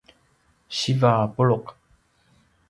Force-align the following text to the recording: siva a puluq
siva 0.77 1.11
a 1.25 1.27
puluq 1.35 1.65